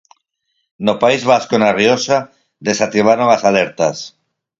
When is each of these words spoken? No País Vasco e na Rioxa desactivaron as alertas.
No 0.85 0.93
País 1.03 1.21
Vasco 1.31 1.53
e 1.55 1.61
na 1.61 1.75
Rioxa 1.79 2.17
desactivaron 2.67 3.27
as 3.35 3.43
alertas. 3.49 3.97